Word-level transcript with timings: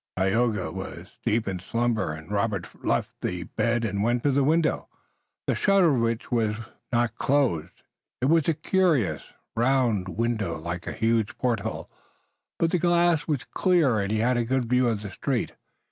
Tayoga 0.17 0.71
was 0.71 1.15
deep 1.23 1.47
in 1.47 1.59
slumber, 1.59 2.11
and 2.11 2.31
Robert 2.31 2.65
finally 2.65 2.89
left 2.89 3.11
the 3.21 3.43
bed 3.43 3.85
and 3.85 4.01
went 4.01 4.23
to 4.23 4.31
the 4.31 4.43
window, 4.43 4.87
the 5.45 5.53
shutter 5.53 5.93
of 5.93 6.01
which 6.01 6.31
was 6.31 6.55
not 6.91 7.13
closed. 7.17 7.83
It 8.19 8.25
was 8.25 8.47
a 8.47 8.55
curious, 8.55 9.21
round 9.55 10.07
window, 10.07 10.57
like 10.57 10.87
a 10.87 10.91
huge 10.93 11.37
porthole, 11.37 11.87
but 12.57 12.71
the 12.71 12.79
glass 12.79 13.27
was 13.27 13.43
clear 13.43 13.99
and 13.99 14.11
he 14.11 14.17
had 14.17 14.37
a 14.37 14.43
good 14.43 14.65
view 14.65 14.87
of 14.87 15.01
the 15.03 15.11
street. 15.11 15.51